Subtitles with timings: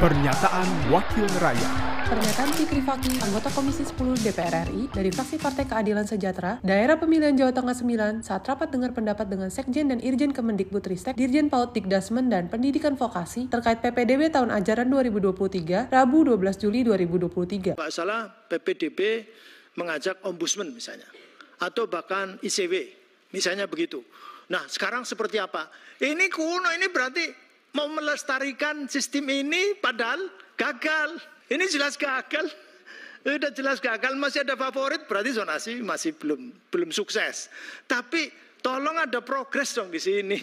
[0.00, 1.72] Pernyataan Wakil Rakyat
[2.08, 7.36] Pernyataan Fikri Faki, anggota Komisi 10 DPR RI dari fraksi Partai Keadilan Sejahtera, Daerah Pemilihan
[7.36, 12.32] Jawa Tengah 9 saat rapat dengar pendapat dengan Sekjen dan Irjen Kemendikbudristek, Dirjen Paut Dikdasmen
[12.32, 17.76] dan Pendidikan Vokasi terkait PPDB tahun ajaran 2023, Rabu 12 Juli 2023.
[17.76, 19.28] Pak salah PPDB
[19.76, 21.12] mengajak ombudsman misalnya
[21.60, 22.88] atau bahkan ICW
[23.36, 24.00] misalnya begitu.
[24.48, 25.68] Nah, sekarang seperti apa?
[26.00, 30.20] Ini kuno ini berarti mau melestarikan sistem ini padahal
[30.58, 31.18] gagal.
[31.50, 32.46] Ini jelas gagal.
[33.20, 37.52] Sudah jelas gagal, masih ada favorit berarti zonasi masih belum belum sukses.
[37.84, 38.32] Tapi
[38.64, 40.40] tolong ada progres dong di sini.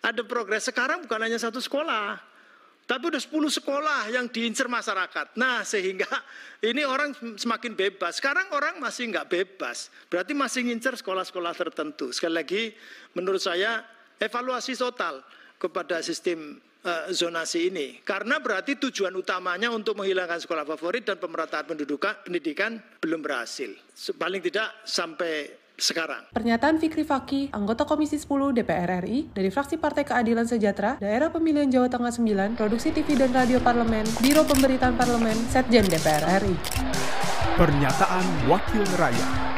[0.00, 0.64] Ada progres.
[0.64, 2.16] Sekarang bukan hanya satu sekolah.
[2.86, 5.34] Tapi udah 10 sekolah yang diincar masyarakat.
[5.34, 6.06] Nah sehingga
[6.70, 8.22] ini orang semakin bebas.
[8.22, 9.90] Sekarang orang masih nggak bebas.
[10.06, 12.14] Berarti masih ngincer sekolah-sekolah tertentu.
[12.14, 12.62] Sekali lagi
[13.18, 13.82] menurut saya
[14.22, 15.18] evaluasi total
[15.56, 18.00] kepada sistem uh, zonasi ini.
[18.06, 21.66] Karena berarti tujuan utamanya untuk menghilangkan sekolah favorit dan pemerataan
[22.24, 23.72] pendidikan belum berhasil.
[24.16, 26.24] Paling tidak sampai sekarang.
[26.32, 31.68] Pernyataan Fikri Faki, anggota Komisi 10 DPR RI dari fraksi Partai Keadilan Sejahtera, Daerah Pemilihan
[31.68, 36.56] Jawa Tengah 9, Produksi TV dan Radio Parlemen, Biro Pemberitaan Parlemen, Setjen DPR RI.
[37.56, 39.56] Pernyataan Wakil Rakyat